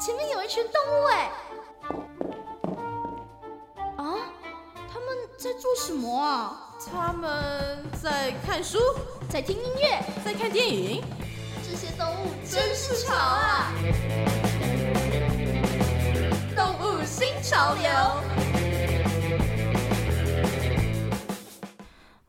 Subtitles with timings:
[0.00, 1.30] 前面有一群动物哎！
[3.96, 4.32] 啊，
[4.92, 6.74] 他们在做什么啊？
[6.90, 8.78] 他们在看书，
[9.30, 11.02] 在听音乐，在看电影。
[11.62, 13.72] 这些动物真是潮啊！
[16.56, 17.88] 动物新潮流。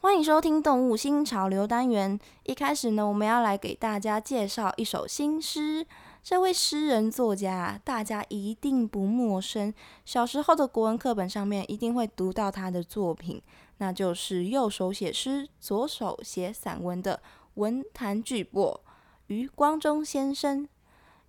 [0.00, 2.18] 欢迎收听《动物新潮流》单元。
[2.42, 5.86] 一开始呢，我们要来给大家介绍一首新诗。
[6.22, 9.74] 这位诗人作家，大家一定不陌生。
[10.04, 13.42] 小时候的国文课本上面一定会读到他的作品，
[13.78, 17.20] 那就是右手写诗、左手写散文的
[17.54, 18.78] 文坛巨擘
[19.26, 20.68] 余光中先生。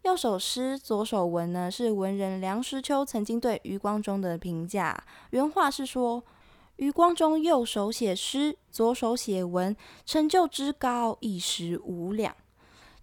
[0.04, 5.04] 右手诗，左手文呢，是文人梁实秋曾经对余光中的评价。
[5.32, 6.24] 原话是说。
[6.78, 12.36] 余光中右手写诗，左手写文，成就之高，一时无两。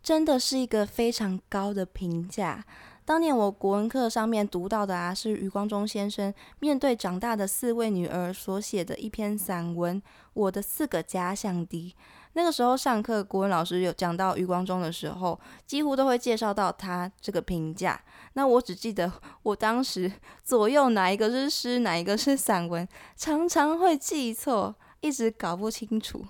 [0.02, 2.64] 真的是一个非常高的评价。
[3.04, 10.00] 当年我国文课上面读到的啊，是余光中先生面对长大的四位女儿所写的一篇散文
[10.34, 11.94] 《我的四个假想敌》。
[12.34, 18.00] 那个时候上课，国文老师有讲到余光中的时候，几乎都会介绍到他这个评价。
[18.34, 20.12] 那我只记得我当时
[20.44, 26.24] 左右哪一个是诗，哪一个是散文，常常会记错，一直搞不清楚。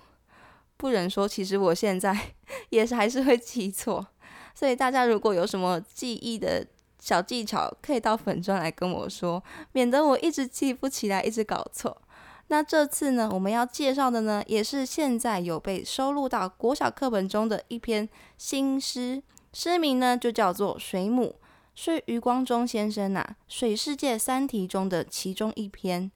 [0.81, 2.17] 不忍说，其实我现在
[2.69, 4.03] 也是还是会记错。
[4.55, 6.65] 所以大家如果有什么记忆的
[6.99, 9.43] 小技巧，可以到粉砖来跟我说，
[9.73, 12.01] 免得我一直记不起来，一直搞错。
[12.47, 18.09] 那这次呢，我们要介绍的呢，也是现在有被收录到国小课本中的一篇
[18.39, 19.21] 新诗，
[19.53, 21.35] 诗名呢就叫做《水母》，
[21.75, 26.11] 是余光中先生呐《水世界三题》中的其中一篇。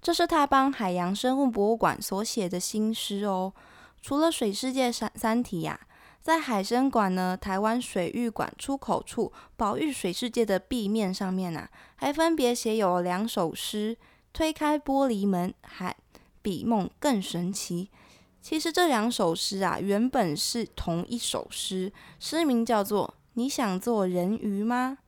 [0.00, 3.52] 这是他帮海洋生物博物馆所写的新诗哦。
[4.00, 5.80] 除了《水世界三三体》呀，
[6.22, 13.96] 在海生馆呢，台湾水域馆出口处保育水世界的壁面上面呐，还分别写有两首诗。
[14.32, 15.96] 推开玻璃门，喊
[16.42, 17.88] 比梦更神奇。
[18.42, 21.90] 其实这两首诗啊，原本是同一首诗，
[22.20, 24.98] 诗名叫做《你想做人鱼吗》。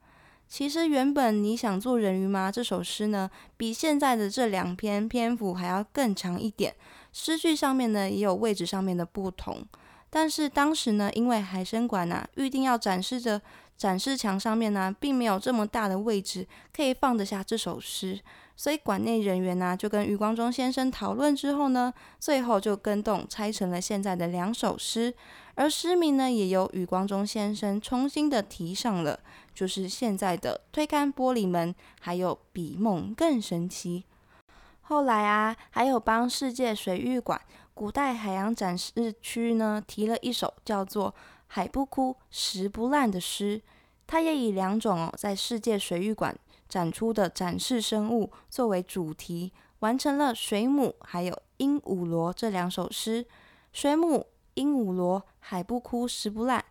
[0.49, 6.75] 其实原本《你想做人鱼吗》这首诗呢，比现在的这两篇篇幅还要更长一点，
[7.13, 9.63] 诗句上面呢也有位置上面的不同。
[10.09, 13.41] 但是当时呢，因为海参馆呐预定要展示的
[13.77, 18.19] 展示墙上面呢，并没有这么大的位置可以放得下这首诗。
[18.61, 25.15] 所以馆内人员呢，就跟余光中先生讨论之后呢，最后就跟动拆成了现在的两首诗，
[25.55, 29.21] 而诗名呢，也由余光中先生重新的提上了，
[29.55, 34.03] 就是现在的推开玻璃门，还有比梦更神奇。
[34.81, 37.41] 后来啊，还有帮世界水域馆
[37.75, 41.13] 古代海洋展示区呢，提了一首叫做
[41.47, 43.63] 《海不枯石不烂》的诗，
[44.05, 46.37] 它也以两种哦，在世界水域馆。
[46.69, 53.27] 展出的展示生物作为主题，完成了水母还有鹦鹉螺这两首诗。
[53.73, 56.65] 水母、鹦鹉螺、海不枯、石不烂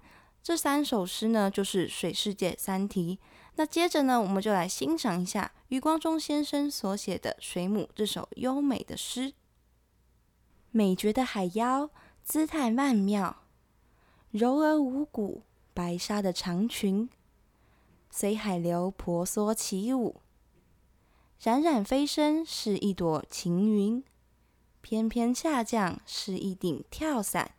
[0.43, 3.19] 这三首诗呢，就是水世界三题。
[3.55, 9.33] 那接着呢，我们就来欣赏一下余光中先生所写的《水母》这首优美的诗。
[10.71, 11.89] 美绝的海妖，
[12.23, 13.43] 姿态曼妙，
[14.29, 15.41] 柔而无骨，
[15.73, 17.09] 白纱的长裙。
[18.09, 20.21] 随海流婆娑起舞，
[21.39, 24.03] 冉冉飞升是一朵晴云，
[24.81, 27.51] 翩翩下降是一顶跳伞。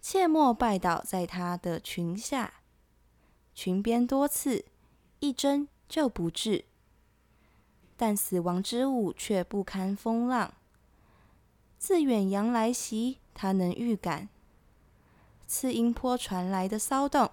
[0.00, 2.62] 切莫拜倒在他的裙下，
[3.54, 4.64] 裙边多刺，
[5.18, 6.64] 一针就不治。
[7.96, 10.54] 但死亡之物却不堪风浪，
[11.76, 14.30] 自远洋来袭，他能预感
[15.46, 17.30] 次音波传来的骚动。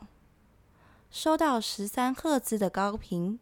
[1.10, 3.40] 收到十三赫兹的高频，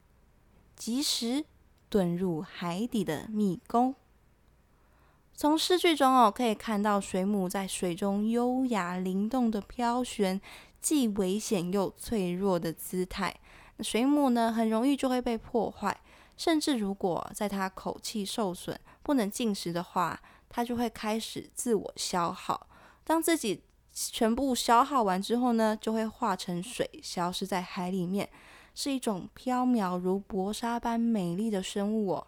[0.75, 1.45] 及时
[1.89, 3.95] 遁入海底的迷宫。
[5.33, 10.39] 从诗句中哦，可以看到水母在水中优雅灵动的飘旋，
[10.79, 13.35] 既危险又脆弱的姿态。
[13.79, 15.99] 水母呢，很容易就会被破坏，
[16.37, 22.67] 甚至如果在它口气受损，不能进食的话，它就会开始自我消耗。
[23.03, 23.63] 当自己
[23.95, 28.29] 全部消耗完之后呢，就会化成水，消失在海里面，
[28.73, 32.27] 是一种飘渺如薄纱般美丽的生物哦。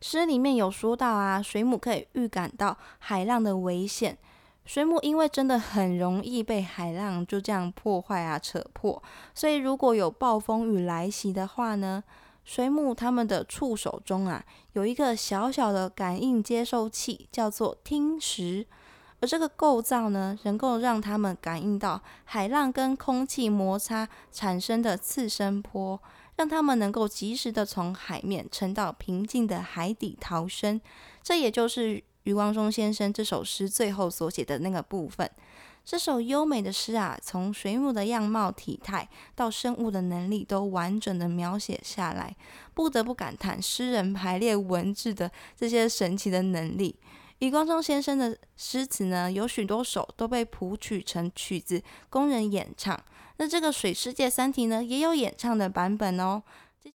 [0.00, 4.16] 诗里面有说到啊，水母可以预感到海浪的危险。
[4.64, 9.02] 水母因为真的很容易被海浪就这样破坏啊、扯破，
[9.34, 12.02] 所以如果有暴风雨来袭的话呢，
[12.44, 14.42] 水母它们的触手中啊，
[14.72, 18.66] 有一个小小的感应接收器，叫做听石。
[19.20, 26.00] 而这个构造呢，能够让他们感应到海浪跟空气摩擦产生的次声波，
[26.36, 30.80] 让他们能够及时的从海面沉到平静的海底逃生。
[31.22, 35.28] 这也就是余光中先生这首诗最后所写的那个部分。
[35.84, 42.36] 这首优美的诗啊，从水母的样貌体态到生物的能力，都完整的描写下来，
[42.74, 46.94] 不得不感叹诗人排列文字的这些神奇的能力。
[47.38, 52.98] 李光中先生的诗词呢，有许多首都被谱曲成曲子供人演唱。
[53.36, 56.42] 那这个《水世界三题》呢，也有演唱的版本哦。